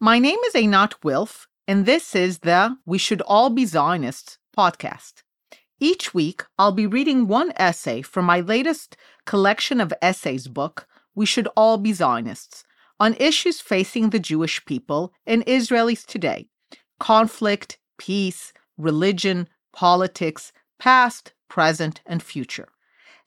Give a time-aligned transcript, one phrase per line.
[0.00, 5.24] My name is Einat Wilf, and this is the We Should All Be Zionists podcast.
[5.80, 11.26] Each week, I'll be reading one essay from my latest collection of essays book, We
[11.26, 12.62] Should All Be Zionists,
[13.00, 16.46] on issues facing the Jewish people and Israelis today
[17.00, 22.68] conflict, peace, religion, politics, past, present, and future.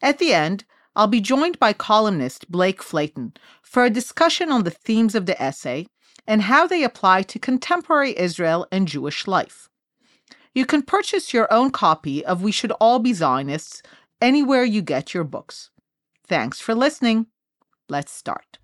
[0.01, 0.63] At the end,
[0.95, 5.41] I'll be joined by columnist Blake Flayton for a discussion on the themes of the
[5.41, 5.87] essay
[6.26, 9.68] and how they apply to contemporary Israel and Jewish life.
[10.54, 13.82] You can purchase your own copy of We Should All Be Zionists
[14.20, 15.70] anywhere you get your books.
[16.26, 17.26] Thanks for listening.
[17.88, 18.58] Let's start.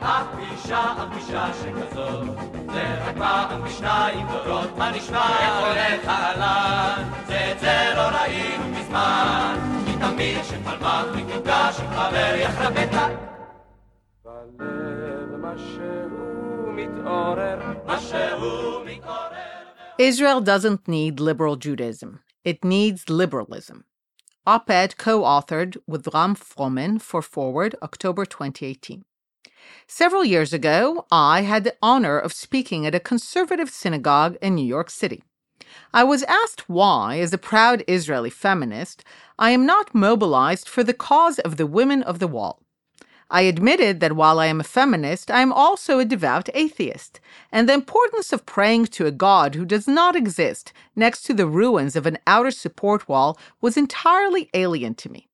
[0.00, 2.26] הפגישה, הפגישה שכזאת,
[2.72, 5.38] זה רק פעם בשניים דורות, מה נשמע?
[5.40, 7.10] איך הולך אהלן?
[7.26, 9.58] זה את זה לא ראינו מזמן,
[10.00, 12.90] כי תמיד שפלמח מקוגש עם חבר יחרבט
[14.24, 19.56] בלב משהו מתעורר, משהו מתעורר.
[19.98, 22.20] Israel doesn't need liberal Judaism.
[22.44, 23.84] It needs liberalism.
[24.46, 29.04] Op ed co authored with Ram Froman for Forward, October 2018.
[29.88, 34.66] Several years ago, I had the honor of speaking at a conservative synagogue in New
[34.66, 35.22] York City.
[35.93, 39.03] I was asked why, as a proud Israeli feminist,
[39.37, 42.61] I am not mobilized for the cause of the women of the wall.
[43.31, 47.67] I admitted that while I am a feminist, I am also a devout atheist, and
[47.67, 51.95] the importance of praying to a God who does not exist next to the ruins
[51.95, 55.29] of an outer support wall was entirely alien to me.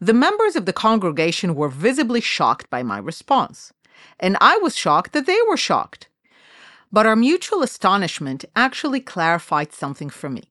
[0.00, 3.72] The members of the congregation were visibly shocked by my response,
[4.20, 6.08] and I was shocked that they were shocked.
[6.90, 10.50] But our mutual astonishment actually clarified something for me.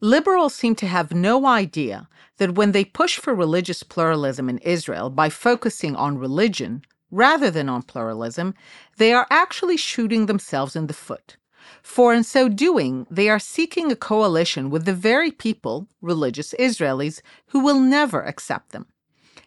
[0.00, 5.10] Liberals seem to have no idea that when they push for religious pluralism in Israel
[5.10, 8.54] by focusing on religion rather than on pluralism,
[8.96, 11.36] they are actually shooting themselves in the foot.
[11.82, 17.20] For in so doing, they are seeking a coalition with the very people, religious Israelis,
[17.48, 18.86] who will never accept them.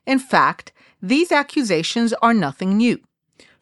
[0.06, 0.72] In fact,
[1.02, 3.00] these accusations are nothing new.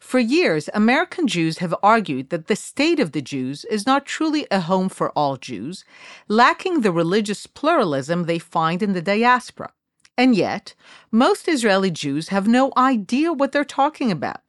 [0.04, 4.46] For years, American Jews have argued that the state of the Jews is not truly
[4.50, 5.82] a home for all Jews,
[6.28, 9.72] lacking the religious pluralism they find in the diaspora.
[10.16, 10.74] And yet,
[11.10, 14.42] most Israeli Jews have no idea what they're talking about.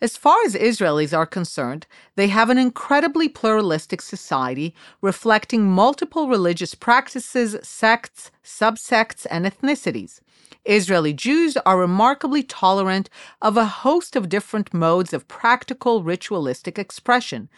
[0.00, 6.74] As far as Israelis are concerned, they have an incredibly pluralistic society reflecting multiple religious
[6.74, 10.20] practices, sects, subsects, and ethnicities.
[10.64, 13.08] Israeli Jews are remarkably tolerant
[13.40, 17.48] of a host of different modes of practical ritualistic expression.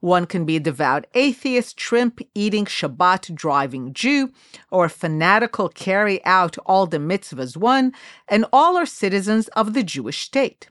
[0.00, 4.32] One can be a devout atheist, shrimp eating, Shabbat driving Jew,
[4.70, 7.92] or a fanatical carry out all the mitzvahs one,
[8.28, 10.68] and all are citizens of the Jewish state.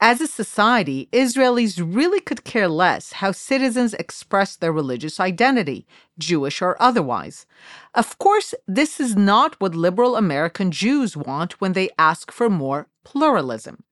[0.00, 5.86] As a society, Israelis really could care less how citizens express their religious identity,
[6.18, 7.46] Jewish or otherwise.
[7.94, 12.88] Of course, this is not what liberal American Jews want when they ask for more
[13.04, 13.84] pluralism.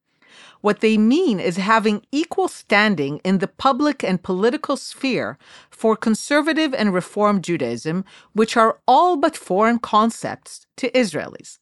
[0.60, 5.38] What they mean is having equal standing in the public and political sphere
[5.70, 8.04] for conservative and reform Judaism,
[8.34, 11.60] which are all but foreign concepts to Israelis.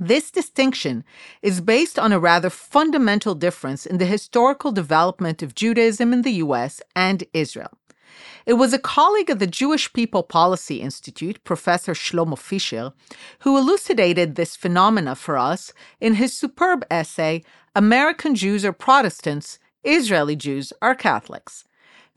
[0.00, 1.04] This distinction
[1.42, 6.34] is based on a rather fundamental difference in the historical development of Judaism in the
[6.44, 7.76] US and Israel.
[8.46, 12.92] It was a colleague of the Jewish People Policy Institute, Professor Shlomo Fischer,
[13.40, 17.42] who elucidated this phenomena for us in his superb essay,
[17.74, 21.64] American Jews are Protestants, Israeli Jews are Catholics.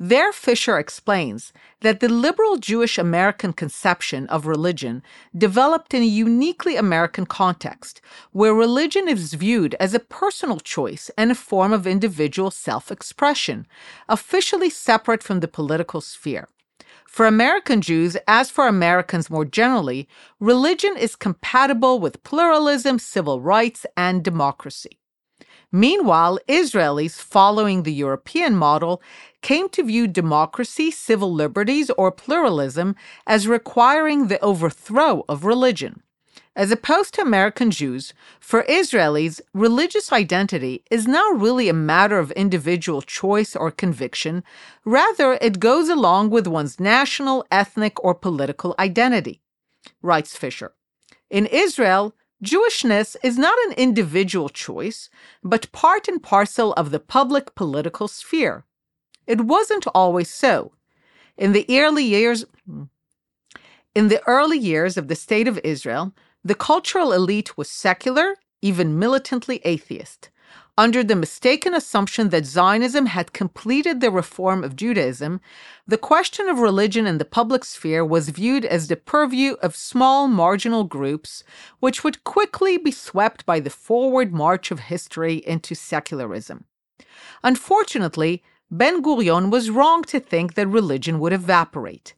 [0.03, 5.03] There, Fischer explains that the liberal Jewish American conception of religion
[5.37, 8.01] developed in a uniquely American context,
[8.31, 13.67] where religion is viewed as a personal choice and a form of individual self expression,
[14.09, 16.47] officially separate from the political sphere.
[17.05, 23.85] For American Jews, as for Americans more generally, religion is compatible with pluralism, civil rights,
[23.95, 25.00] and democracy.
[25.71, 29.01] Meanwhile, Israelis, following the European model,
[29.41, 32.95] came to view democracy, civil liberties, or pluralism
[33.25, 36.03] as requiring the overthrow of religion.
[36.53, 42.31] As opposed to American Jews, for Israelis, religious identity is now really a matter of
[42.31, 44.43] individual choice or conviction.
[44.83, 49.39] Rather, it goes along with one's national, ethnic, or political identity.
[50.01, 50.73] Writes Fischer.
[51.29, 52.13] In Israel,
[52.43, 55.09] Jewishness is not an individual choice,
[55.43, 58.65] but part and parcel of the public political sphere.
[59.27, 60.73] It wasn't always so.
[61.37, 62.45] In the early years
[63.93, 68.97] in the early years of the state of Israel, the cultural elite was secular even
[68.97, 70.29] militantly atheist.
[70.77, 75.41] Under the mistaken assumption that Zionism had completed the reform of Judaism,
[75.85, 80.27] the question of religion in the public sphere was viewed as the purview of small
[80.27, 81.43] marginal groups,
[81.79, 86.63] which would quickly be swept by the forward march of history into secularism.
[87.43, 92.13] Unfortunately, Ben Gurion was wrong to think that religion would evaporate.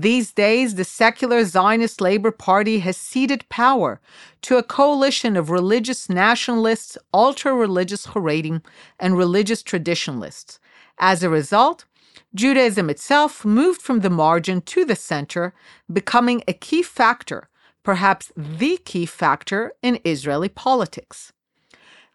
[0.00, 4.00] These days, the secular Zionist Labor Party has ceded power
[4.42, 8.62] to a coalition of religious nationalists, ultra religious Haredim,
[9.00, 10.60] and religious traditionalists.
[11.00, 11.84] As a result,
[12.32, 15.52] Judaism itself moved from the margin to the center,
[15.92, 17.48] becoming a key factor,
[17.82, 21.32] perhaps the key factor, in Israeli politics.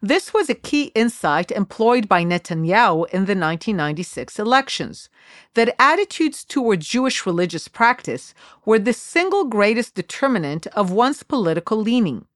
[0.06, 5.08] This was a key insight employed by Netanyahu in the 1996 elections
[5.54, 8.34] that attitudes toward Jewish religious practice
[8.66, 12.26] were the single greatest determinant of one's political leaning.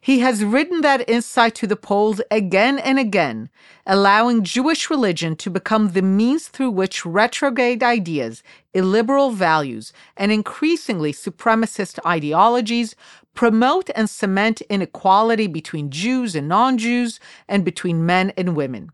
[0.00, 3.50] He has ridden that insight to the polls again and again,
[3.86, 8.42] allowing Jewish religion to become the means through which retrograde ideas,
[8.72, 12.94] illiberal values, and increasingly supremacist ideologies
[13.34, 18.90] promote and cement inequality between Jews and non Jews and between men and women.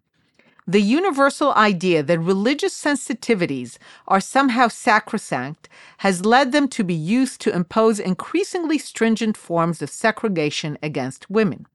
[0.66, 3.76] The universal idea that religious sensitivities
[4.06, 9.90] are somehow sacrosanct has led them to be used to impose increasingly stringent forms of
[9.90, 11.66] segregation against women.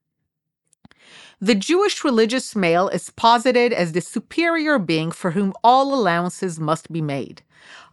[1.42, 6.92] The Jewish religious male is posited as the superior being for whom all allowances must
[6.92, 7.42] be made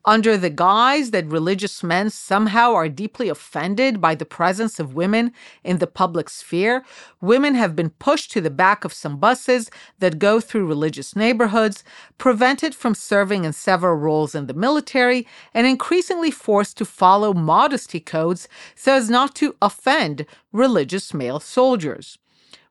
[0.05, 5.33] under the guise that religious men somehow are deeply offended by the presence of women
[5.63, 6.85] in the public sphere,
[7.21, 9.71] women have been pushed to the back of some buses
[10.01, 11.85] that go through religious neighborhoods,
[12.19, 18.01] prevented from serving in several roles in the military, and increasingly forced to follow modesty
[18.01, 22.19] codes so as not to offend religious male soldiers.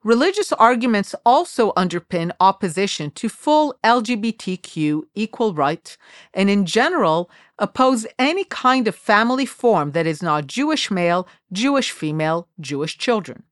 [0.03, 5.95] Religious arguments also underpin opposition to full LGBTQ equal rights
[6.33, 11.92] and, in general, oppose any kind of family form that is not Jewish male, Jewish
[11.92, 13.44] female, Jewish children.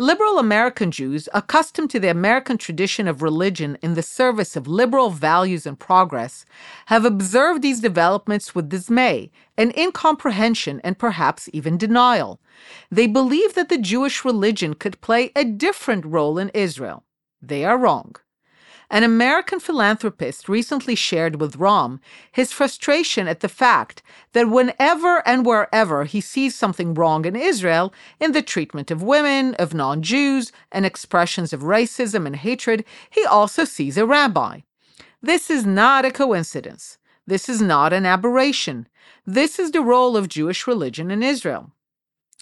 [0.00, 5.10] Liberal American Jews, accustomed to the American tradition of religion in the service of liberal
[5.10, 6.44] values and progress,
[6.86, 12.40] have observed these developments with dismay and incomprehension and perhaps even denial.
[12.92, 17.02] They believe that the Jewish religion could play a different role in Israel.
[17.42, 18.14] They are wrong.
[18.90, 22.00] An American philanthropist recently shared with Ram
[22.32, 24.02] his frustration at the fact
[24.32, 29.54] that whenever and wherever he sees something wrong in Israel, in the treatment of women,
[29.56, 34.60] of non Jews, and expressions of racism and hatred, he also sees a rabbi.
[35.20, 36.96] This is not a coincidence.
[37.26, 38.88] This is not an aberration.
[39.26, 41.72] This is the role of Jewish religion in Israel.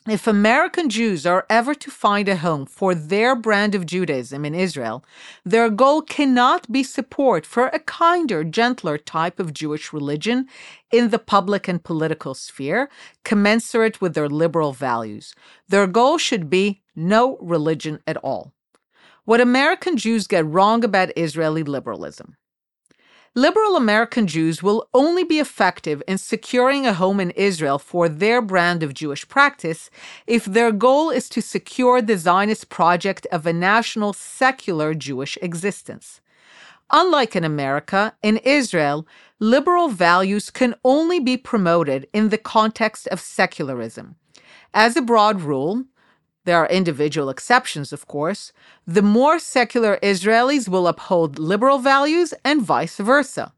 [0.09, 4.55] If American Jews are ever to find a home for their brand of Judaism in
[4.55, 5.05] Israel,
[5.45, 10.47] their goal cannot be support for a kinder, gentler type of Jewish religion
[10.93, 12.89] in the public and political sphere,
[13.25, 15.35] commensurate with their liberal values.
[15.69, 18.53] Their goal should be no religion at all.
[19.25, 22.37] What American Jews get wrong about Israeli liberalism.
[23.39, 28.41] Liberal American Jews will only be effective in securing a home in Israel for their
[28.41, 29.91] brand of Jewish practice
[30.27, 36.23] if their goal is to secure the Zionist project of a national secular Jewish existence.
[36.91, 39.07] Unlike in America, in Israel,
[39.39, 44.17] liberal values can only be promoted in the context of secularism.
[44.73, 45.85] As a broad rule,
[46.47, 48.53] there are individual exceptions, of course.
[48.87, 53.53] The more secular Israelis will uphold liberal values and vice versa.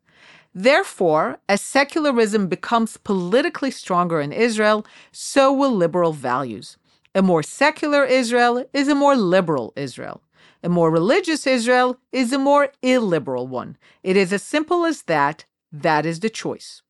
[0.55, 6.79] Therefore, as secularism becomes politically stronger in Israel, so will liberal values.
[7.15, 10.23] A more secular Israel is a more liberal Israel.
[10.63, 13.77] A more religious Israel is a more illiberal one.
[14.03, 15.45] It is as simple as that.
[15.71, 16.83] That is the choice.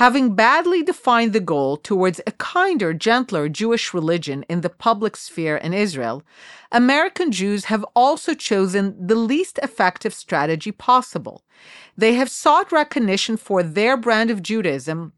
[0.00, 5.58] Having badly defined the goal towards a kinder, gentler Jewish religion in the public sphere
[5.58, 6.22] in Israel,
[6.72, 11.44] American Jews have also chosen the least effective strategy possible.
[11.98, 15.12] They have sought recognition for their brand of Judaism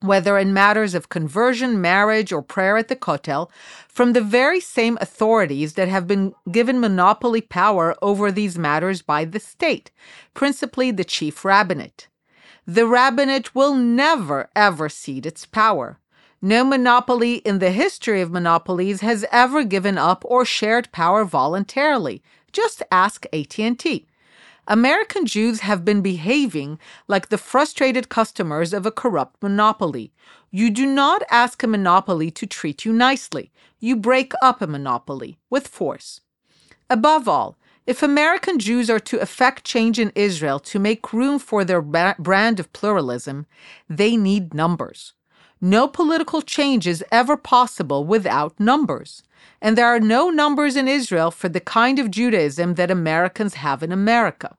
[0.00, 3.50] whether in matters of conversion, marriage, or prayer at the Kotel,
[3.88, 9.24] from the very same authorities that have been given monopoly power over these matters by
[9.24, 9.90] the state,
[10.34, 12.06] principally the chief rabbinate.
[12.68, 15.98] The rabbinate will never, ever cede its power.
[16.42, 22.22] No monopoly in the history of monopolies has ever given up or shared power voluntarily.
[22.52, 24.06] Just ask AT&T.
[24.66, 30.12] American Jews have been behaving like the frustrated customers of a corrupt monopoly.
[30.50, 33.50] You do not ask a monopoly to treat you nicely.
[33.80, 36.20] You break up a monopoly with force.
[36.90, 37.56] Above all,
[37.88, 42.60] if American Jews are to effect change in Israel to make room for their brand
[42.60, 43.46] of pluralism,
[43.88, 45.14] they need numbers.
[45.58, 49.22] No political change is ever possible without numbers.
[49.62, 53.82] And there are no numbers in Israel for the kind of Judaism that Americans have
[53.82, 54.54] in America.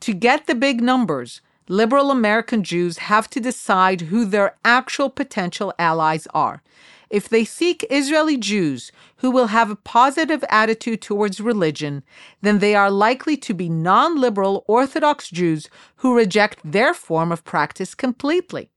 [0.00, 5.72] To get the big numbers, liberal American Jews have to decide who their actual potential
[5.78, 6.62] allies are.
[7.12, 12.02] If they seek Israeli Jews who will have a positive attitude towards religion,
[12.40, 17.44] then they are likely to be non liberal Orthodox Jews who reject their form of
[17.44, 18.70] practice completely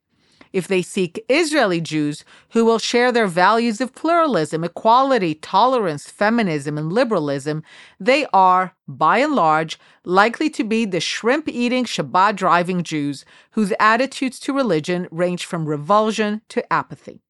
[0.56, 6.78] if they seek Israeli Jews who will share their values of pluralism, equality, tolerance, feminism,
[6.78, 7.62] and liberalism,
[8.00, 13.74] they are, by and large, likely to be the shrimp eating, Shabbat driving Jews whose
[13.82, 17.25] attitudes to religion range from revulsion to apathy.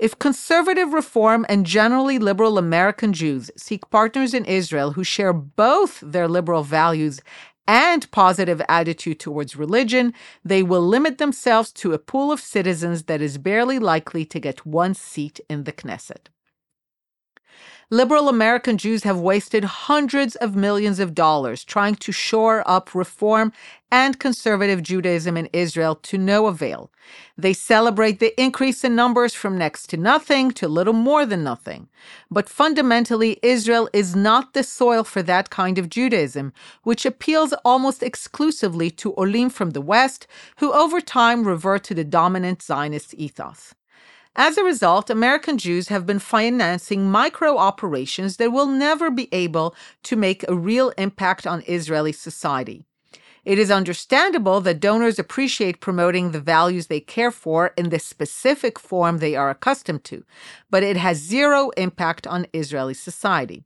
[0.00, 6.00] If conservative reform and generally liberal American Jews seek partners in Israel who share both
[6.00, 7.20] their liberal values
[7.68, 13.20] and positive attitude towards religion, they will limit themselves to a pool of citizens that
[13.20, 16.28] is barely likely to get one seat in the Knesset
[17.92, 23.52] liberal American Jews have wasted hundreds of millions of dollars trying to shore up reform
[23.90, 26.92] and conservative Judaism in Israel to no avail.
[27.36, 31.88] They celebrate the increase in numbers from next to nothing to little more than nothing.
[32.30, 36.52] But fundamentally, Israel is not the soil for that kind of Judaism,
[36.84, 40.28] which appeals almost exclusively to Olim from the West,
[40.58, 43.74] who over time revert to the dominant Zionist ethos.
[44.36, 49.74] As a result, American Jews have been financing micro operations that will never be able
[50.04, 52.84] to make a real impact on Israeli society.
[53.44, 58.78] It is understandable that donors appreciate promoting the values they care for in the specific
[58.78, 60.24] form they are accustomed to,
[60.70, 63.64] but it has zero impact on Israeli society.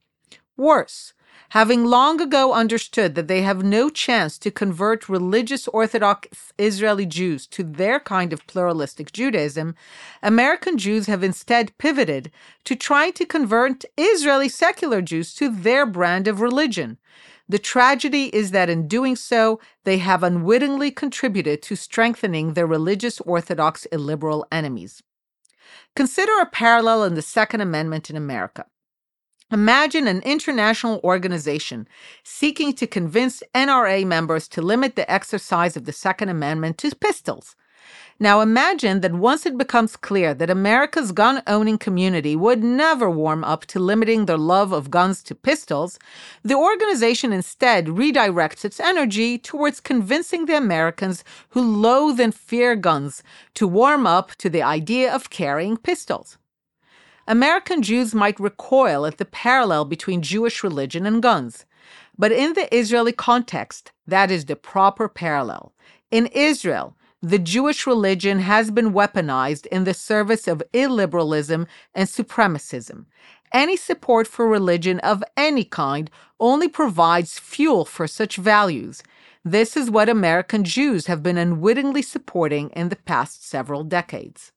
[0.57, 1.14] Worse,
[1.51, 7.47] having long ago understood that they have no chance to convert religious Orthodox Israeli Jews
[7.49, 9.75] to their kind of pluralistic Judaism,
[10.23, 12.31] American Jews have instead pivoted
[12.65, 16.99] to trying to convert Israeli secular Jews to their brand of religion.
[17.49, 23.21] The tragedy is that in doing so, they have unwittingly contributed to strengthening their religious
[23.21, 25.03] Orthodox illiberal enemies.
[25.95, 28.67] Consider a parallel in the Second Amendment in America.
[29.53, 31.87] Imagine an international organization
[32.23, 37.55] seeking to convince NRA members to limit the exercise of the Second Amendment to pistols.
[38.19, 43.45] Now imagine that once it becomes clear that America's gun owning community would never warm
[43.45, 45.99] up to limiting their love of guns to pistols,
[46.43, 53.23] the organization instead redirects its energy towards convincing the Americans who loathe and fear guns
[53.55, 56.39] to warm up to the idea of carrying pistols.
[57.27, 61.65] American Jews might recoil at the parallel between Jewish religion and guns.
[62.19, 65.73] But in the Israeli context, that is the proper parallel.
[66.11, 73.07] In Israel, the Jewish religion has been weaponized in the service of illiberalism and supremacism.
[73.53, 79.03] Any support for religion of any kind only provides fuel for such values.
[79.43, 84.53] This is what American Jews have been unwittingly supporting in the past several decades.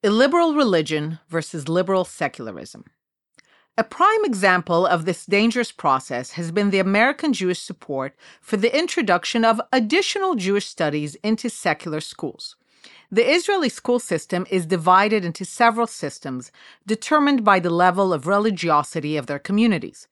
[0.00, 2.84] Illiberal religion versus liberal secularism.
[3.76, 8.76] A prime example of this dangerous process has been the American Jewish support for the
[8.76, 12.54] introduction of additional Jewish studies into secular schools.
[13.10, 16.52] The Israeli school system is divided into several systems
[16.86, 20.06] determined by the level of religiosity of their communities.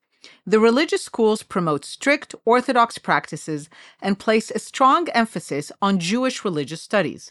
[0.45, 3.71] The religious schools promote strict Orthodox practices
[4.03, 7.31] and place a strong emphasis on Jewish religious studies.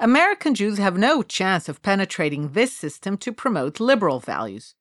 [0.00, 4.74] American Jews have no chance of penetrating this system to promote liberal values.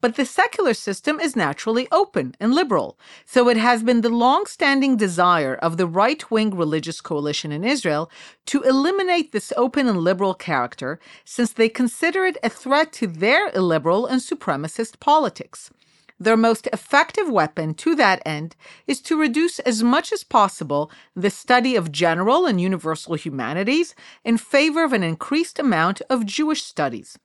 [0.00, 4.46] But the secular system is naturally open and liberal, so it has been the long
[4.46, 8.10] standing desire of the right wing religious coalition in Israel
[8.46, 13.48] to eliminate this open and liberal character, since they consider it a threat to their
[13.54, 15.70] illiberal and supremacist politics.
[16.18, 18.56] Their most effective weapon to that end
[18.86, 23.94] is to reduce as much as possible the study of general and universal humanities
[24.24, 27.18] in favor of an increased amount of Jewish studies.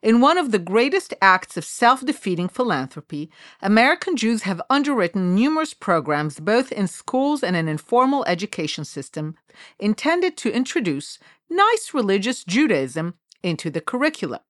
[0.00, 5.74] In one of the greatest acts of self defeating philanthropy, American Jews have underwritten numerous
[5.74, 9.34] programs both in schools and an informal education system
[9.78, 11.18] intended to introduce
[11.50, 14.42] nice religious Judaism into the curricula.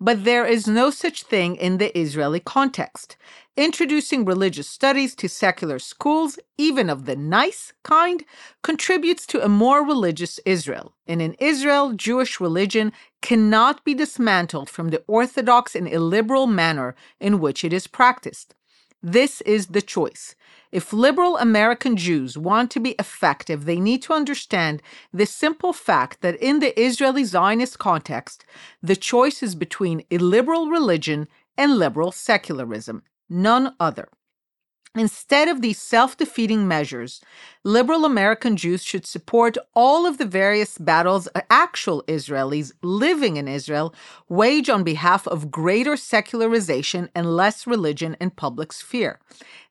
[0.00, 3.16] But there is no such thing in the Israeli context.
[3.56, 8.24] Introducing religious studies to secular schools, even of the nice kind,
[8.62, 10.94] contributes to a more religious Israel.
[11.06, 17.38] And in Israel, Jewish religion cannot be dismantled from the orthodox and illiberal manner in
[17.38, 18.54] which it is practiced.
[19.02, 20.34] This is the choice.
[20.70, 26.20] If liberal American Jews want to be effective, they need to understand the simple fact
[26.20, 28.44] that in the Israeli Zionist context,
[28.82, 34.10] the choice is between illiberal religion and liberal secularism, none other.
[34.96, 37.20] Instead of these self defeating measures,
[37.62, 43.94] liberal American Jews should support all of the various battles actual Israelis living in Israel
[44.28, 49.20] wage on behalf of greater secularization and less religion in public sphere.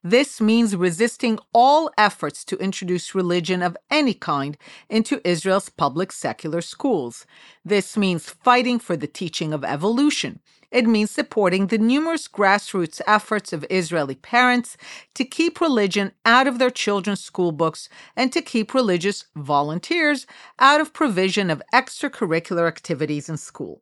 [0.02, 4.58] This means resisting all efforts to introduce religion of any kind
[4.90, 7.26] into Israel's public secular schools.
[7.66, 10.40] This means fighting for the teaching of evolution
[10.72, 14.78] it means supporting the numerous grassroots efforts of Israeli parents
[15.16, 20.28] to keep religion out of their children's school books and to keep religious volunteers
[20.60, 23.82] out of provision of extracurricular activities in school.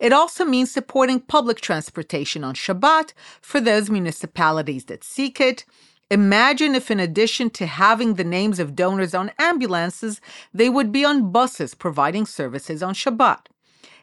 [0.00, 5.64] It also means supporting public transportation on Shabbat for those municipalities that seek it.
[6.10, 10.20] Imagine if, in addition to having the names of donors on ambulances,
[10.52, 13.46] they would be on buses providing services on Shabbat.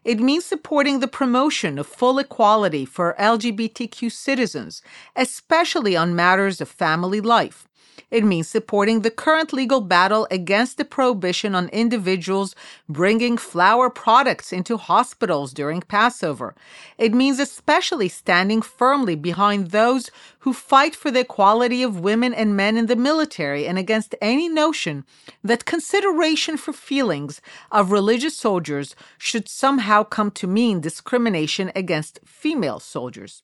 [0.03, 4.81] It means supporting the promotion of full equality for LGBTQ citizens,
[5.15, 7.67] especially on matters of family life.
[8.09, 12.55] It means supporting the current legal battle against the prohibition on individuals
[12.89, 16.55] bringing flour products into hospitals during Passover.
[16.97, 22.57] It means especially standing firmly behind those who fight for the equality of women and
[22.57, 25.05] men in the military and against any notion
[25.43, 27.41] that consideration for feelings
[27.71, 33.43] of religious soldiers should somehow come to mean discrimination against female soldiers.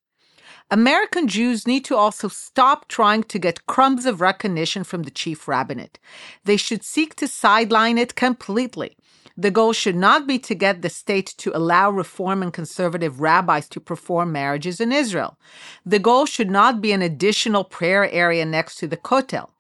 [0.70, 5.48] American Jews need to also stop trying to get crumbs of recognition from the chief
[5.48, 5.98] rabbinate.
[6.44, 8.98] They should seek to sideline it completely.
[9.38, 13.70] The goal should not be to get the state to allow reform and conservative rabbis
[13.70, 15.38] to perform marriages in Israel.
[15.86, 19.52] The goal should not be an additional prayer area next to the Kotel.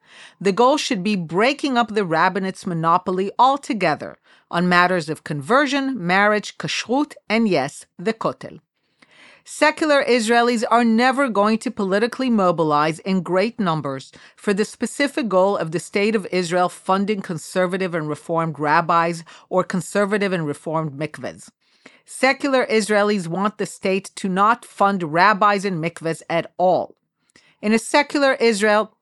[0.41, 4.17] The goal should be breaking up the rabbinate's monopoly altogether
[4.51, 8.59] on matters of conversion, marriage, kashrut, and yes, the Kotel.
[9.49, 15.55] Secular Israelis are never going to politically mobilize in great numbers for the specific goal
[15.55, 21.49] of the State of Israel funding conservative and reformed rabbis or conservative and reformed mikvahs.
[22.03, 26.97] Secular Israelis want the state to not fund rabbis and mikvahs at all.
[27.61, 28.96] In a secular Israel,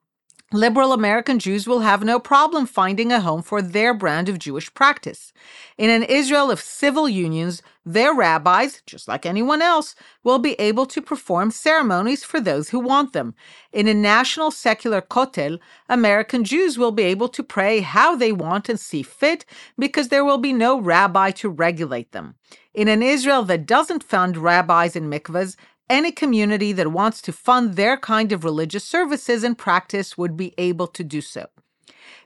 [0.55, 4.73] liberal American Jews will have no problem finding a home for their brand of Jewish
[4.73, 5.33] practice.
[5.77, 10.85] In an Israel of civil unions, their rabbis, just like anyone else, will be able
[10.87, 13.35] to perform ceremonies for those who want them.
[13.71, 18.69] In a national secular kotel, American Jews will be able to pray how they want
[18.69, 19.45] and see fit
[19.77, 22.35] because there will be no rabbi to regulate them.
[22.73, 25.55] In an Israel that doesn't fund rabbis and mikvahs,
[25.89, 30.53] any community that wants to fund their kind of religious services and practice would be
[30.57, 31.47] able to do so.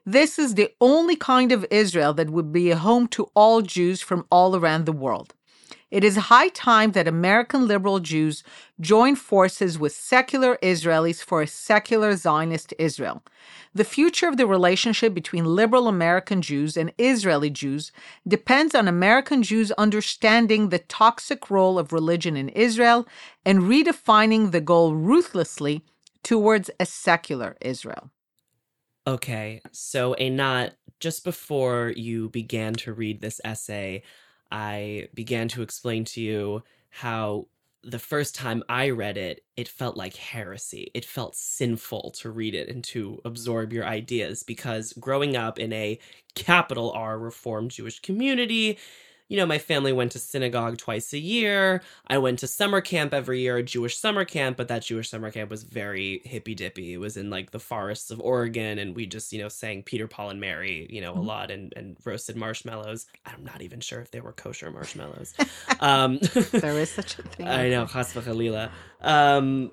[0.05, 4.01] This is the only kind of Israel that would be a home to all Jews
[4.01, 5.33] from all around the world.
[5.91, 8.43] It is high time that American liberal Jews
[8.79, 13.23] join forces with secular Israelis for a secular Zionist Israel.
[13.73, 17.91] The future of the relationship between liberal American Jews and Israeli Jews
[18.27, 23.07] depends on American Jews understanding the toxic role of religion in Israel
[23.43, 25.83] and redefining the goal ruthlessly
[26.21, 28.11] towards a secular Israel.
[29.07, 34.03] Okay, so Einat, just before you began to read this essay,
[34.51, 37.47] I began to explain to you how
[37.83, 40.91] the first time I read it, it felt like heresy.
[40.93, 45.71] It felt sinful to read it and to absorb your ideas because growing up in
[45.71, 45.97] a
[46.35, 48.77] capital R Reformed Jewish community,
[49.29, 51.81] you know, my family went to synagogue twice a year.
[52.07, 55.31] I went to summer camp every year, a Jewish summer camp, but that Jewish summer
[55.31, 56.93] camp was very hippy dippy.
[56.93, 60.07] It was in like the forests of Oregon, and we just, you know, sang Peter,
[60.07, 61.21] Paul, and Mary, you know, mm-hmm.
[61.21, 63.05] a lot and, and roasted marshmallows.
[63.25, 65.35] I'm not even sure if they were kosher marshmallows.
[65.79, 66.17] um,
[66.51, 67.47] there is such a thing.
[67.47, 68.17] I know, chas
[69.01, 69.71] Um,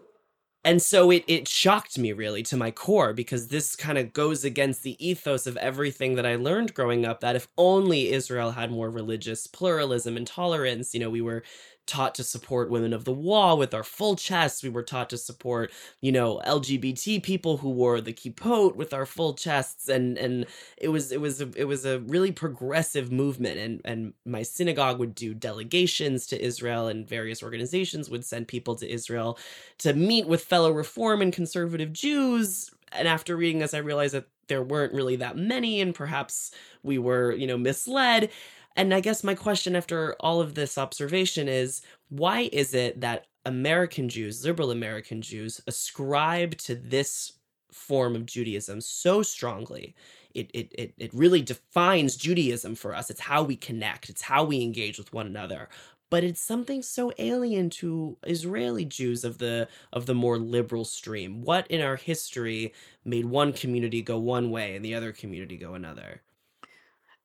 [0.67, 4.45] and so it it shocked me really to my core because this kind of goes
[4.45, 8.73] against the ethos of everything that I learned growing up that if only Israel had
[8.73, 11.45] more religious pluralism and tolerance, you know, we were
[11.87, 14.63] taught to support women of the wall with our full chests.
[14.63, 19.07] We were taught to support, you know, LGBT people who wore the kippot with our
[19.07, 20.47] full chests, and and
[20.77, 23.59] it was it was a, it was a really progressive movement.
[23.59, 28.75] And and my synagogue would do delegations to Israel, and various organizations would send people
[28.77, 29.39] to Israel
[29.79, 32.71] to meet with fellow Reform and conservative Jews.
[32.93, 36.99] And after reading this, I realized that there weren't really that many, and perhaps we
[36.99, 38.31] were, you know, misled.
[38.77, 43.27] And I guess my question after all of this observation is why is it that
[43.47, 47.33] American Jews, liberal American Jews, ascribe to this
[47.73, 49.95] form of Judaism so strongly?
[50.35, 53.09] It, it, it, it really defines Judaism for us.
[53.09, 55.71] It's how we connect, it's how we engage with one another.
[56.09, 61.43] But it's something so alien to Israeli Jews of the of the more liberal stream.
[61.43, 65.75] What in our history made one community go one way and the other community go
[65.75, 66.23] another?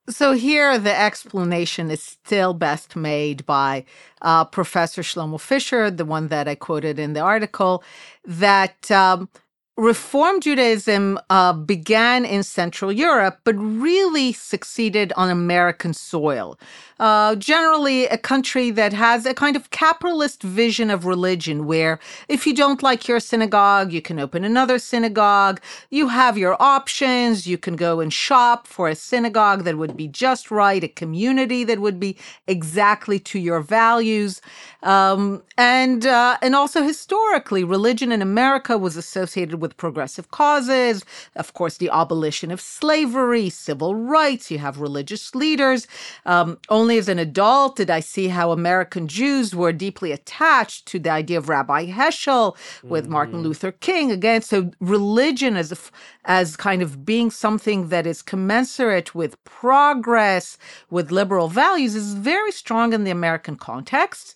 [0.09, 3.85] So here, the explanation is still best made by
[4.21, 7.83] uh, Professor Shlomo Fischer, the one that I quoted in the article,
[8.25, 9.29] that um,
[9.77, 16.59] Reform Judaism uh, began in Central Europe, but really succeeded on American soil.
[17.01, 22.45] Uh, generally, a country that has a kind of capitalist vision of religion, where if
[22.45, 25.59] you don't like your synagogue, you can open another synagogue.
[25.89, 27.47] You have your options.
[27.47, 31.63] You can go and shop for a synagogue that would be just right, a community
[31.63, 34.39] that would be exactly to your values.
[34.83, 41.03] Um, and uh, and also historically, religion in America was associated with progressive causes.
[41.35, 44.51] Of course, the abolition of slavery, civil rights.
[44.51, 45.87] You have religious leaders.
[46.27, 50.85] Um, only only as an adult did I see how American Jews were deeply attached
[50.87, 53.13] to the idea of Rabbi Heschel with mm-hmm.
[53.13, 54.11] Martin Luther King.
[54.11, 55.77] Again, so religion as a,
[56.25, 60.57] as kind of being something that is commensurate with progress,
[60.89, 64.35] with liberal values, is very strong in the American context.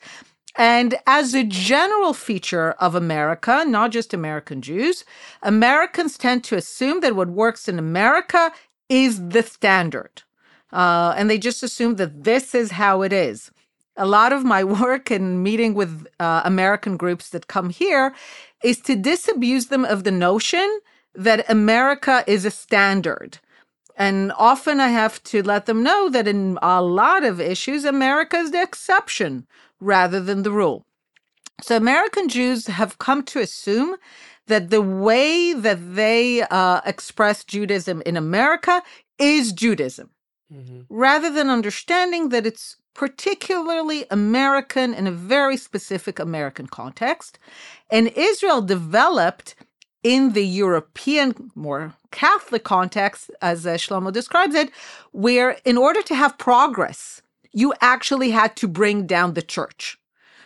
[0.55, 5.03] And as a general feature of America, not just American Jews,
[5.43, 8.53] Americans tend to assume that what works in America
[8.87, 10.23] is the standard.
[10.75, 13.49] Uh, and they just assume that this is how it is.
[13.95, 18.13] A lot of my work and meeting with uh, American groups that come here
[18.61, 20.79] is to disabuse them of the notion
[21.13, 23.39] that America is a standard.
[23.95, 28.35] And often I have to let them know that in a lot of issues, America
[28.35, 29.47] is the exception
[29.79, 30.83] rather than the rule.
[31.61, 33.95] So American Jews have come to assume
[34.47, 38.83] that the way that they uh, express Judaism in America
[39.17, 40.09] is Judaism
[40.51, 40.81] mm-hmm.
[40.89, 47.37] rather than understanding that it's particularly American in a very specific American context.
[47.91, 49.55] And Israel developed
[50.01, 54.71] in the European, more Catholic context, as uh, Shlomo describes it,
[55.11, 59.97] where in order to have progress, you actually had to bring down the church.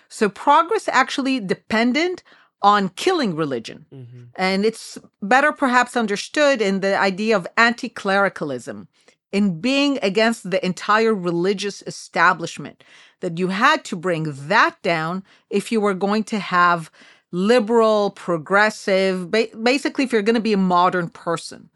[0.07, 2.23] So progress actually depended
[2.61, 3.85] on killing religion.
[3.93, 4.23] Mm-hmm.
[4.35, 8.87] And it's better perhaps understood in the idea of anti clericalism
[9.31, 12.83] in being against the entire religious establishment,
[13.19, 16.89] that you had to bring that down if you were going to have
[17.31, 21.69] liberal, progressive, ba- basically, if you're going to be a modern person.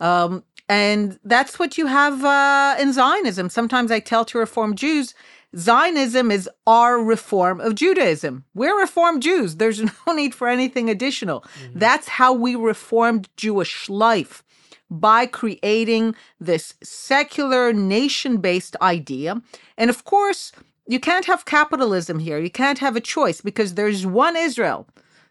[0.00, 3.48] Um, and that's what you have uh, in Zionism.
[3.48, 5.14] Sometimes I tell to Reform Jews,
[5.56, 8.44] Zionism is our reform of Judaism.
[8.54, 9.56] We're Reformed Jews.
[9.56, 11.40] There's no need for anything additional.
[11.40, 11.78] Mm-hmm.
[11.78, 14.42] That's how we reformed Jewish life
[14.90, 19.40] by creating this secular nation based idea.
[19.76, 20.52] And of course,
[20.86, 22.38] you can't have capitalism here.
[22.38, 24.88] You can't have a choice because there's one Israel.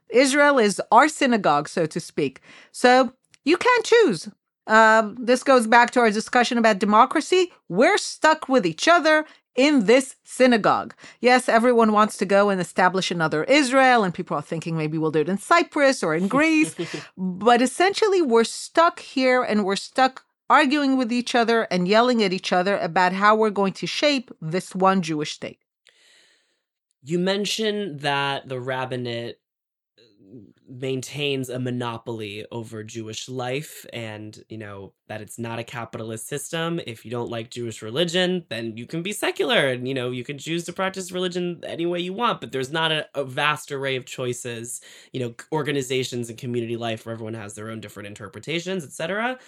[0.10, 2.42] Israel is our synagogue, so to speak.
[2.72, 4.30] So you can't choose.
[4.68, 7.52] Uh, this goes back to our discussion about democracy.
[7.70, 9.26] We're stuck with each other
[9.58, 10.94] in this synagogue.
[11.20, 15.12] Yes, everyone wants to go and establish another Israel, and people are thinking maybe we'll
[15.12, 16.76] do it in Cyprus or in Greece.
[17.18, 22.32] but essentially, we're stuck here and we're stuck arguing with each other and yelling at
[22.32, 25.60] each other about how we're going to shape this one Jewish state.
[27.04, 29.40] You mentioned that the rabbinate
[30.68, 36.80] maintains a monopoly over Jewish life and, you know, that it's not a capitalist system.
[36.86, 40.24] If you don't like Jewish religion, then you can be secular and, you know, you
[40.24, 43.72] can choose to practice religion any way you want, but there's not a, a vast
[43.72, 44.82] array of choices,
[45.14, 49.40] you know, organizations and community life where everyone has their own different interpretations, etc.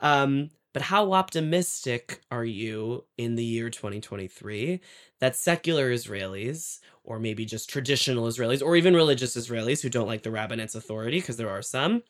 [0.00, 4.78] Um, but how optimistic are you in the year 2023
[5.18, 10.22] that secular Israelis or maybe just traditional Israelis, or even religious Israelis who don't like
[10.22, 12.04] the rabbinate's authority, because there are some,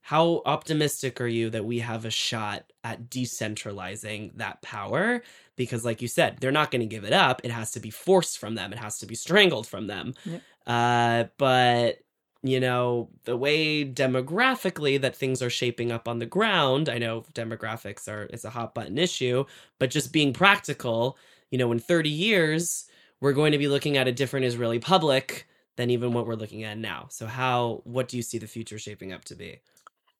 [0.00, 5.22] how optimistic are you that we have a shot at decentralizing that power?
[5.54, 7.42] Because, like you said, they're not going to give it up.
[7.44, 10.14] It has to be forced from them, it has to be strangled from them.
[10.24, 10.42] Yep.
[10.66, 12.01] Uh, but,
[12.42, 17.24] you know, the way demographically that things are shaping up on the ground, I know
[17.34, 19.44] demographics are is a hot button issue,
[19.78, 21.16] but just being practical,
[21.50, 22.86] you know, in 30 years,
[23.20, 26.64] we're going to be looking at a different Israeli public than even what we're looking
[26.64, 27.06] at now.
[27.10, 29.60] So how what do you see the future shaping up to be?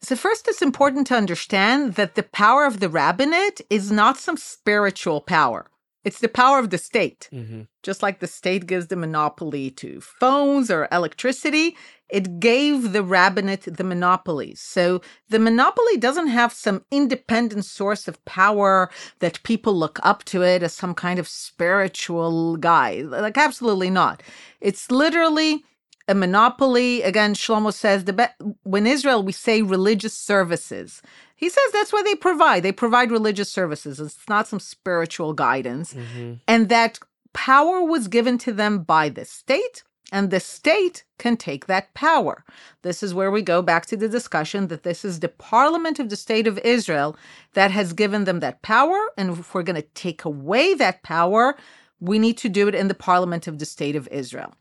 [0.05, 4.37] So, first, it's important to understand that the power of the rabbinate is not some
[4.37, 5.71] spiritual power.
[6.05, 7.29] It's the power of the state.
[7.33, 7.63] Mm-hmm.
[7.83, 11.77] Just like the state gives the monopoly to phones or electricity,
[12.09, 14.61] it gave the rabbinate the monopolies.
[14.61, 20.43] So the monopoly doesn't have some independent source of power that people look up to
[20.43, 23.03] it as some kind of spiritual guy.
[23.03, 24.23] Like, absolutely not.
[24.61, 25.65] It's literally
[26.09, 27.03] a monopoly.
[27.03, 31.03] Again, Shlomo says the be- when Israel we say religious services.
[31.37, 32.63] He says that's what they provide.
[32.63, 33.99] They provide religious services.
[34.01, 36.35] It's not some spiritual guidance, Mm-hmm.
[36.47, 36.99] and that
[37.33, 39.83] power was given to them by the state.
[40.15, 42.45] And the state can take that power.
[42.83, 46.11] This is where we go back to the discussion that this is the parliament of
[46.11, 47.17] the state of Israel
[47.55, 48.99] that has given them that power.
[49.17, 51.57] And if we're going to take away that power,
[51.99, 54.53] we need to do it in the parliament of the state of Israel.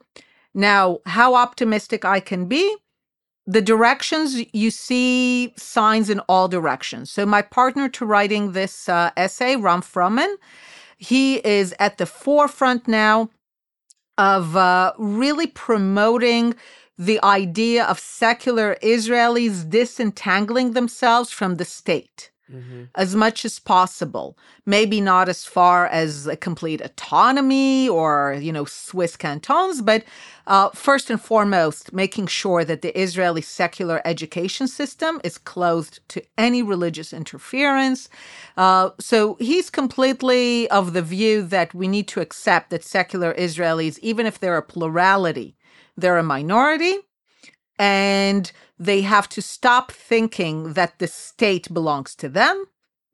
[0.54, 2.78] Now, how optimistic I can be?
[3.48, 7.12] The directions you see signs in all directions.
[7.12, 10.36] So, my partner to writing this uh, essay, Ram Froman,
[10.98, 13.30] he is at the forefront now
[14.18, 16.56] of uh, really promoting
[16.98, 22.84] the idea of secular Israelis disentangling themselves from the state Mm-hmm.
[22.96, 24.38] as much as possible.
[24.66, 30.04] Maybe not as far as a complete autonomy or, you know, Swiss cantons, but
[30.48, 36.22] uh, first and foremost, making sure that the Israeli secular education system is closed to
[36.38, 38.10] any religious interference.
[38.58, 43.98] Uh, so he's completely of the view that we need to accept that secular Israelis,
[44.00, 45.56] even if they're a plurality,
[45.96, 46.98] they're a minority
[47.82, 52.66] and they have to stop thinking that the state belongs to them.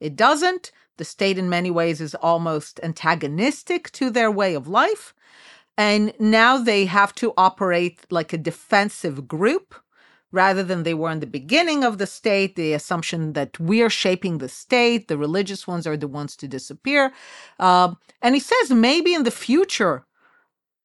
[0.02, 0.74] It doesn't.
[0.98, 5.14] The state, in many ways, is almost antagonistic to their way of life.
[5.78, 9.74] And now they have to operate like a defensive group
[10.34, 14.40] rather than they were in the beginning of the state, the assumption that we're shaping
[14.40, 17.14] the state, the religious ones are the ones to disappear.
[17.58, 20.04] Uh, and he says maybe in the future,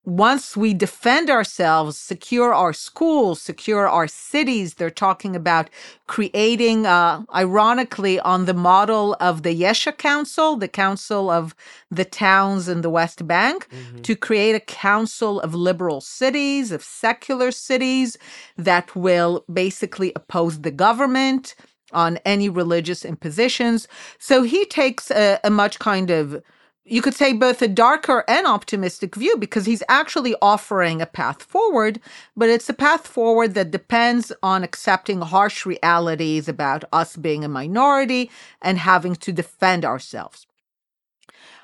[0.05, 5.71] once we defend ourselves, secure our schools, secure our cities, they're talking about
[6.09, 11.55] creating, uh, ironically, on the model of the Yesha Council, the council of
[11.89, 14.03] the towns in the West Bank, Mm-hmm.
[14.03, 18.19] to create a council of liberal cities, of secular cities
[18.57, 21.55] that will basically oppose the government
[21.93, 23.87] on any religious impositions.
[24.19, 26.43] So he takes a, a much kind of
[26.85, 31.43] you could say both a darker and optimistic view because he's actually offering a path
[31.43, 32.01] forward,
[32.37, 37.49] but it's a path forward that depends on accepting harsh realities about us being a
[37.49, 40.47] minority and having to defend ourselves.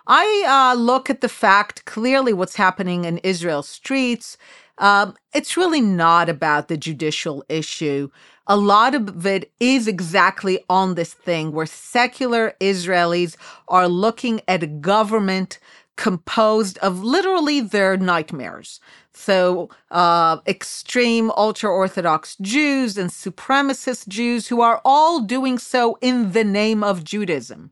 [0.06, 4.38] I uh, look at the fact clearly what's happening in Israel's streets.
[4.78, 8.08] Um, it's really not about the judicial issue.
[8.50, 13.36] A lot of it is exactly on this thing where secular Israelis
[13.68, 15.58] are looking at a government
[15.96, 18.80] composed of literally their nightmares.
[19.12, 26.32] So, uh, extreme ultra Orthodox Jews and supremacist Jews who are all doing so in
[26.32, 27.70] the name of Judaism.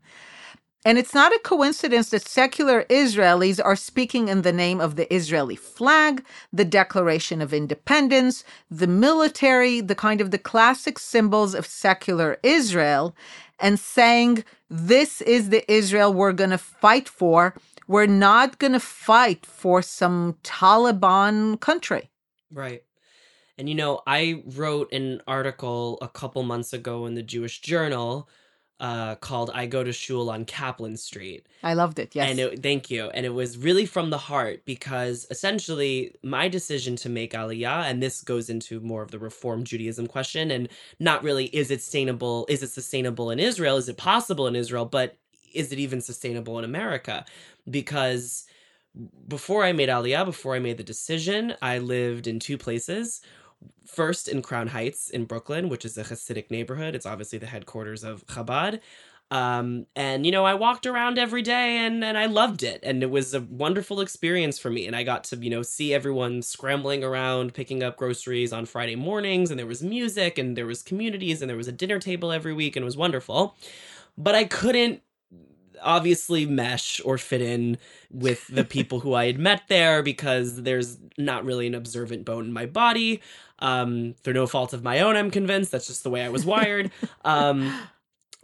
[0.86, 5.12] And it's not a coincidence that secular Israelis are speaking in the name of the
[5.12, 11.66] Israeli flag, the Declaration of Independence, the military, the kind of the classic symbols of
[11.66, 13.16] secular Israel,
[13.58, 17.56] and saying, This is the Israel we're going to fight for.
[17.88, 22.10] We're not going to fight for some Taliban country.
[22.52, 22.84] Right.
[23.58, 28.28] And you know, I wrote an article a couple months ago in the Jewish Journal
[28.78, 31.46] uh, called I Go to Shul on Kaplan Street.
[31.62, 32.14] I loved it.
[32.14, 32.30] Yes.
[32.30, 33.08] And it, thank you.
[33.10, 38.02] And it was really from the heart because essentially my decision to make Aliyah, and
[38.02, 40.68] this goes into more of the Reform Judaism question, and
[41.00, 42.46] not really is it sustainable?
[42.48, 43.76] Is it sustainable in Israel?
[43.76, 44.84] Is it possible in Israel?
[44.84, 45.16] But
[45.54, 47.24] is it even sustainable in America?
[47.68, 48.44] Because
[49.28, 53.20] before I made Aliyah, before I made the decision, I lived in two places.
[53.86, 56.94] First in Crown Heights in Brooklyn, which is a Hasidic neighborhood.
[56.94, 58.80] It's obviously the headquarters of Chabad.
[59.30, 63.02] Um, and you know, I walked around every day and and I loved it, and
[63.02, 64.86] it was a wonderful experience for me.
[64.86, 68.94] And I got to you know see everyone scrambling around picking up groceries on Friday
[68.96, 72.30] mornings, and there was music, and there was communities, and there was a dinner table
[72.30, 73.56] every week, and it was wonderful.
[74.16, 75.02] But I couldn't
[75.82, 77.78] obviously mesh or fit in
[78.10, 82.46] with the people who I had met there because there's not really an observant bone
[82.46, 83.20] in my body.
[83.58, 86.44] Um, through no fault of my own, I'm convinced that's just the way I was
[86.44, 86.90] wired.
[87.24, 87.72] Um,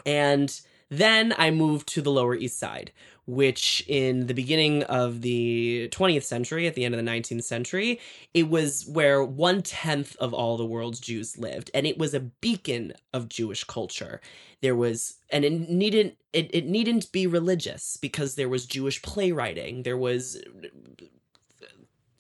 [0.05, 0.61] and
[0.93, 2.93] then I moved to the Lower East Side,
[3.27, 7.99] which in the beginning of the 20th century, at the end of the 19th century,
[8.35, 11.71] it was where one tenth of all the world's Jews lived.
[11.73, 14.21] And it was a beacon of Jewish culture.
[14.61, 19.85] There was, and it needn't, it, it needn't be religious because there was Jewish playwriting.
[19.85, 20.43] There was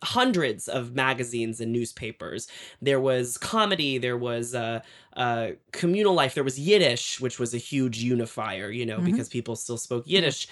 [0.02, 2.48] hundreds of magazines and newspapers.
[2.80, 4.80] There was comedy, there was uh,
[5.16, 9.06] uh, communal life, there was Yiddish, which was a huge unifier, you know, mm-hmm.
[9.06, 10.48] because people still spoke Yiddish.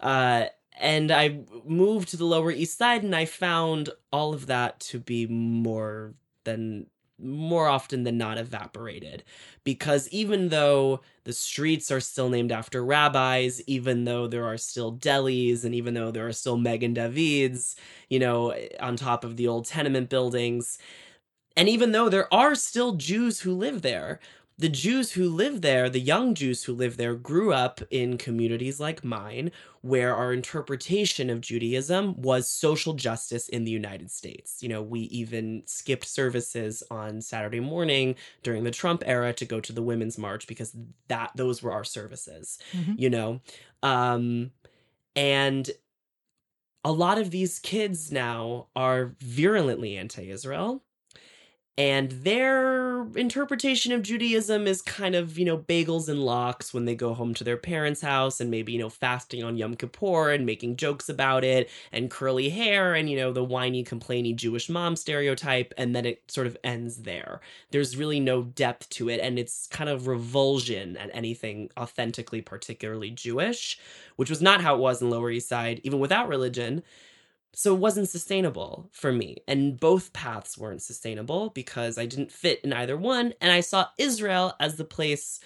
[0.00, 0.46] Uh,
[0.78, 4.98] and I moved to the Lower East Side and I found all of that to
[4.98, 6.86] be more than
[7.22, 9.24] more often than not evaporated.
[9.64, 14.92] Because even though the streets are still named after rabbis even though there are still
[14.96, 17.76] delis and even though there are still Magen Davids
[18.08, 20.78] you know on top of the old tenement buildings
[21.56, 24.18] and even though there are still Jews who live there
[24.60, 28.78] the Jews who live there, the young Jews who live there, grew up in communities
[28.78, 34.62] like mine, where our interpretation of Judaism was social justice in the United States.
[34.62, 39.60] You know, we even skipped services on Saturday morning during the Trump era to go
[39.60, 40.76] to the Women's March because
[41.08, 42.58] that those were our services.
[42.72, 42.92] Mm-hmm.
[42.98, 43.40] You know,
[43.82, 44.50] um,
[45.16, 45.70] and
[46.84, 50.82] a lot of these kids now are virulently anti-Israel
[51.80, 56.94] and their interpretation of Judaism is kind of, you know, bagels and lox when they
[56.94, 60.44] go home to their parents' house and maybe, you know, fasting on Yom Kippur and
[60.44, 64.94] making jokes about it and curly hair and, you know, the whiny, complainy Jewish mom
[64.94, 65.72] stereotype.
[65.78, 67.40] And then it sort of ends there.
[67.70, 69.18] There's really no depth to it.
[69.18, 73.78] And it's kind of revulsion at anything authentically, particularly Jewish,
[74.16, 76.82] which was not how it was in Lower East Side, even without religion.
[77.52, 79.38] So it wasn't sustainable for me.
[79.48, 83.34] And both paths weren't sustainable because I didn't fit in either one.
[83.40, 85.40] And I saw Israel as the place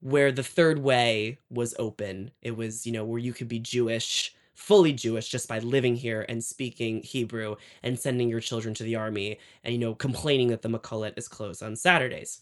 [0.00, 2.32] where the third way was open.
[2.42, 6.24] It was, you know, where you could be Jewish, fully Jewish, just by living here
[6.28, 10.62] and speaking Hebrew and sending your children to the army and, you know, complaining that
[10.62, 12.40] the Makkolet is closed on Saturdays.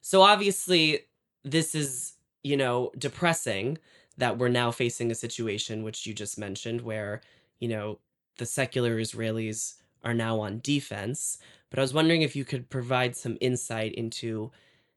[0.00, 1.00] So obviously,
[1.44, 3.78] this is, you know, depressing
[4.16, 7.20] that we're now facing a situation which you just mentioned where
[7.60, 7.98] you know,
[8.38, 11.38] the secular Israelis are now on defense.
[11.68, 14.50] But I was wondering if you could provide some insight into,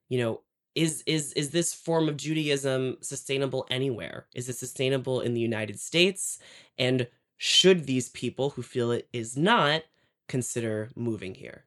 [0.10, 0.42] you know,
[0.76, 4.26] is is is this form of Judaism sustainable anywhere?
[4.34, 6.40] Is it sustainable in the United States?
[6.80, 9.84] And should these people who feel it is not
[10.28, 11.66] consider moving here?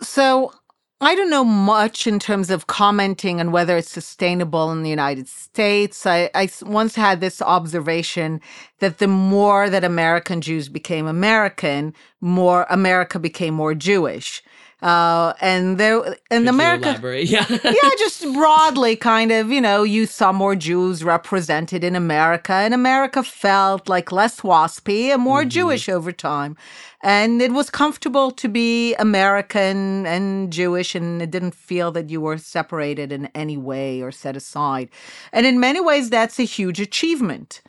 [0.00, 0.54] So
[0.98, 5.28] I don't know much in terms of commenting on whether it's sustainable in the United
[5.28, 6.06] States.
[6.06, 8.40] I, I, once had this observation
[8.78, 14.42] that the more that American Jews became American, more America became more Jewish.
[14.82, 20.32] Uh, and there, in America, yeah, yeah, just broadly, kind of, you know, you saw
[20.32, 25.48] more Jews represented in America, and America felt like less waspy and more mm-hmm.
[25.48, 26.56] Jewish over time.
[27.02, 32.20] And it was comfortable to be American and Jewish, and it didn't feel that you
[32.20, 34.90] were separated in any way or set aside.
[35.32, 37.62] And in many ways, that's a huge achievement.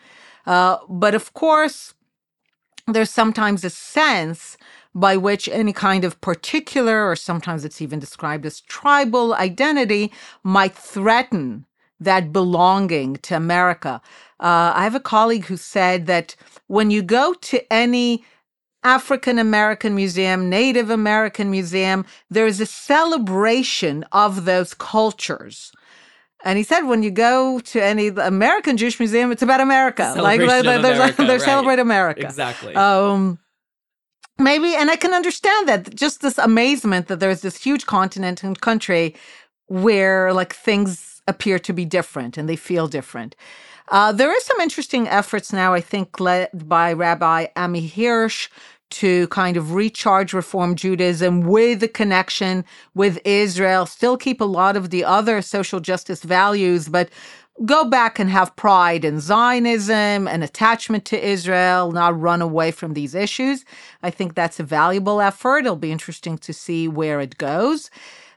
[0.45, 1.93] Uh, but of course,
[2.87, 4.57] there's sometimes a sense
[4.97, 10.11] by which any kind of particular, or sometimes it's even described as tribal identity,
[10.43, 11.65] might threaten
[11.99, 14.01] that belonging to America.
[14.39, 18.23] Uh, I have a colleague who said that when you go to any
[18.83, 25.71] African American museum, Native American museum, there's a celebration of those cultures.
[26.43, 30.13] And he said, when you go to any American Jewish museum, it's about America.
[30.17, 31.41] Like, like, they're, America, they're right.
[31.41, 32.21] celebrate America.
[32.21, 32.75] Exactly.
[32.75, 33.39] Um,
[34.39, 38.61] maybe and i can understand that just this amazement that there's this huge continent and
[38.61, 39.15] country
[39.67, 43.35] where like things appear to be different and they feel different.
[43.89, 48.49] Uh, there is some interesting efforts now i think led by rabbi ami hirsch
[48.89, 52.63] to kind of recharge reform Judaism with the connection
[52.95, 57.09] with Israel, still keep a lot of the other social justice values, but
[57.65, 62.93] go back and have pride in Zionism and attachment to Israel, not run away from
[62.93, 63.65] these issues.
[64.03, 65.59] I think that's a valuable effort.
[65.59, 67.89] It'll be interesting to see where it goes.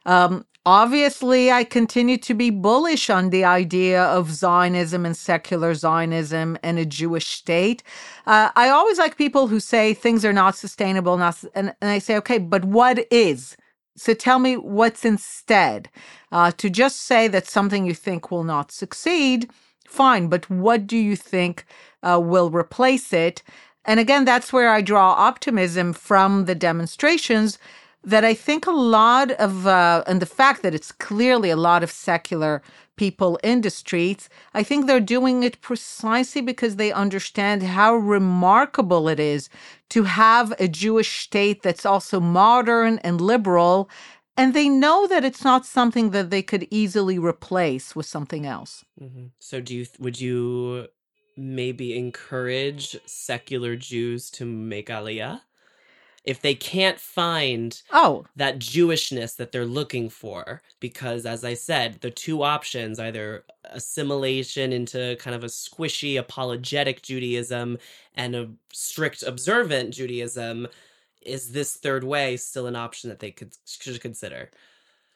[0.06, 6.56] Um, obviously, I continue to be bullish on the idea of Zionism and secular Zionism
[6.62, 7.82] and a Jewish state.
[8.26, 11.98] Uh, I always like people who say things are not sustainable, not, and, and I
[11.98, 13.56] say, okay, but what is?
[13.96, 15.90] So tell me what's instead.
[16.32, 19.50] Uh, to just say that something you think will not succeed,
[19.86, 21.64] fine, but what do you think
[22.02, 23.42] uh, will replace it?
[23.84, 27.58] And again, that's where I draw optimism from the demonstrations
[28.02, 31.82] that I think a lot of, uh, and the fact that it's clearly a lot
[31.82, 32.62] of secular
[32.96, 39.08] people in the streets, I think they're doing it precisely because they understand how remarkable
[39.08, 39.48] it is
[39.90, 43.88] to have a Jewish state that's also modern and liberal.
[44.36, 48.84] And they know that it's not something that they could easily replace with something else.
[49.00, 49.26] Mm-hmm.
[49.38, 50.88] So, do you would you
[51.36, 55.42] maybe encourage secular Jews to make aliyah?
[56.24, 61.98] if they can't find oh that jewishness that they're looking for because as i said
[62.00, 67.78] the two options either assimilation into kind of a squishy apologetic judaism
[68.14, 70.68] and a strict observant judaism
[71.22, 74.50] is this third way still an option that they could should consider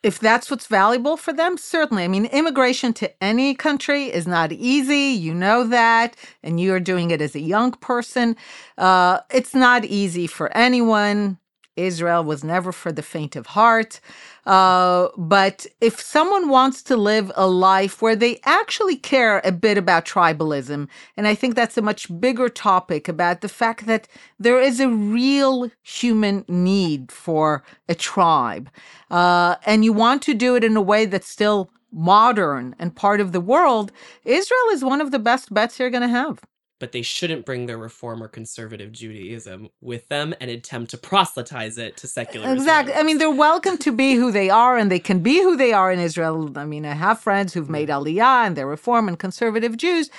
[0.04, 2.04] if that's what's valuable for them, certainly.
[2.04, 5.18] I mean, immigration to any country is not easy.
[5.18, 6.14] You know that.
[6.42, 8.36] And you're doing it as a young person.
[8.76, 11.38] Uh, it's not easy for anyone.
[11.76, 14.00] Israel was never for the faint of heart.
[14.46, 19.78] Uh, but if someone wants to live a life where they actually care a bit
[19.78, 24.08] about tribalism, and I think that's a much bigger topic about the fact that
[24.38, 28.70] there is a real human need for a tribe,
[29.10, 33.20] uh, and you want to do it in a way that's still modern and part
[33.20, 33.92] of the world,
[34.24, 36.40] Israel is one of the best bets you're going to have
[36.84, 41.78] but they shouldn't bring their reform or conservative Judaism with them and attempt to proselytize
[41.78, 42.52] it to secular.
[42.52, 42.92] Exactly.
[42.92, 45.72] I mean, they're welcome to be who they are, and they can be who they
[45.72, 46.52] are in Israel.
[46.58, 50.10] I mean, I have friends who've made Aliyah and they're reform and conservative Jews.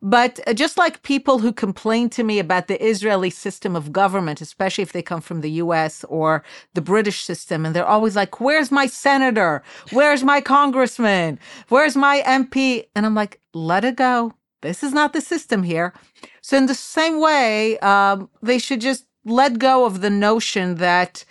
[0.00, 4.40] But uh, just like people who complain to me about the Israeli system of government,
[4.40, 8.40] especially if they come from the US or the British system, and they're always like,
[8.40, 9.62] Where's my senator?
[9.92, 11.38] Where's my congressman?
[11.68, 12.86] Where's my MP?
[12.94, 14.32] And I'm like, Let it go.
[14.64, 15.92] This is not the system here.
[16.40, 21.24] So, in the same way, um, they should just let go of the notion that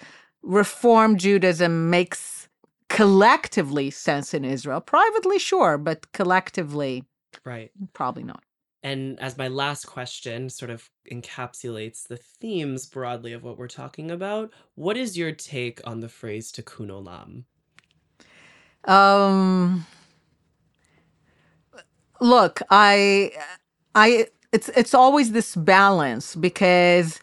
[0.43, 2.47] Reform Judaism makes
[2.89, 4.81] collectively sense in Israel.
[4.81, 7.03] Privately, sure, but collectively,
[7.43, 7.71] right?
[7.93, 8.43] Probably not.
[8.84, 14.11] And as my last question sort of encapsulates the themes broadly of what we're talking
[14.11, 17.45] about, what is your take on the phrase tikkun olam?
[18.86, 19.88] Um,
[22.24, 23.34] look, I,
[23.95, 27.19] I, it's it's always this balance because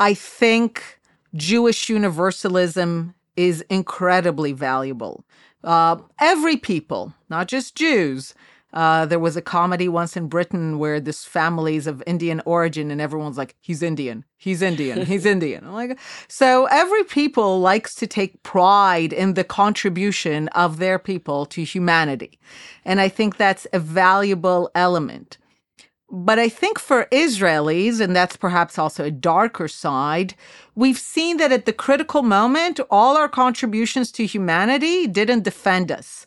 [0.00, 1.00] I think
[1.34, 5.24] Jewish universalism is incredibly valuable.
[5.64, 8.34] Uh, every people, not just Jews,
[8.74, 13.00] uh, there was a comedy once in Britain where this family's of Indian origin, and
[13.00, 15.98] everyone's like, "He's Indian, he's Indian, he's Indian." I'm like,
[16.28, 22.38] so every people likes to take pride in the contribution of their people to humanity,
[22.84, 25.38] and I think that's a valuable element.
[26.10, 30.34] But I think for Israelis, and that's perhaps also a darker side,
[30.74, 36.26] we've seen that at the critical moment, all our contributions to humanity didn't defend us.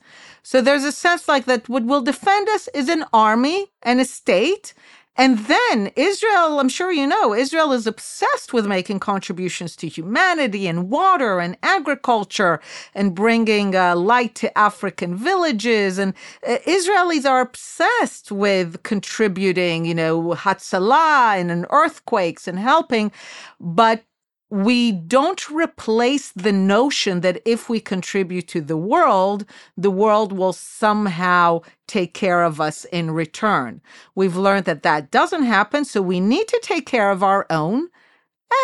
[0.50, 4.06] So there's a sense like that what will defend us is an army and a
[4.06, 4.74] state.
[5.18, 10.66] And then Israel, I'm sure you know, Israel is obsessed with making contributions to humanity
[10.66, 12.62] and water and agriculture
[12.96, 15.98] and bringing uh, light to African villages.
[15.98, 16.14] And
[16.48, 23.12] uh, Israelis are obsessed with contributing, you know, Hatzalah and earthquakes and helping.
[23.60, 24.06] But
[24.50, 29.46] we don't replace the notion that if we contribute to the world,
[29.76, 33.82] the world will somehow take care of us in return.
[34.16, 37.90] We've learned that that doesn't happen, so we need to take care of our own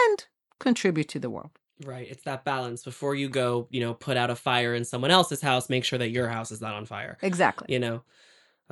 [0.05, 0.25] and
[0.59, 1.51] contribute to the world.
[1.86, 2.07] Right.
[2.09, 2.84] It's that balance.
[2.84, 5.99] Before you go, you know, put out a fire in someone else's house, make sure
[5.99, 7.17] that your house is not on fire.
[7.21, 7.73] Exactly.
[7.73, 8.03] You know,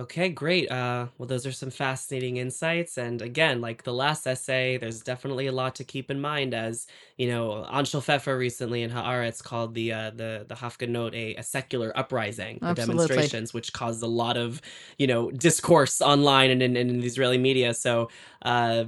[0.02, 0.72] Okay, great.
[0.72, 2.98] Uh, well, those are some fascinating insights.
[2.98, 6.56] And again, like the last essay, there's definitely a lot to keep in mind.
[6.56, 6.88] As
[7.18, 11.44] you know, Anshel Pfeffer recently in Haaretz called the uh, the the Hafganot a, a
[11.44, 14.62] secular uprising, the demonstrations, which caused a lot of
[14.98, 17.74] you know discourse online and in, in the Israeli media.
[17.74, 18.10] So
[18.44, 18.86] uh,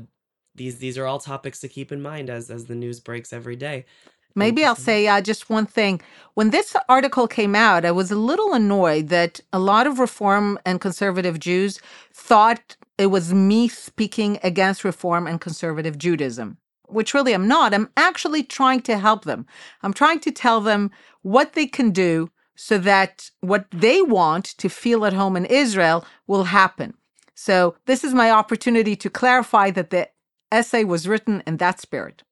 [0.56, 3.56] these these are all topics to keep in mind as as the news breaks every
[3.56, 3.86] day.
[4.35, 6.01] Maybe I'll say uh, just one thing.
[6.35, 10.59] When this article came out, I was a little annoyed that a lot of reform
[10.65, 11.81] and conservative Jews
[12.13, 17.75] thought it was me speaking against reform and conservative Judaism, which really I'm not.
[17.75, 19.45] I'm actually trying to help them.
[19.83, 20.93] I'm trying to tell them
[21.23, 26.05] what they can do so that what they want to feel at home in Israel
[26.27, 26.95] will happen.
[27.35, 30.09] So, this is my opportunity to clarify that the
[30.51, 32.23] essay was written in that spirit.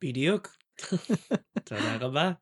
[0.00, 0.50] בדיוק.
[1.64, 2.32] תודה רבה.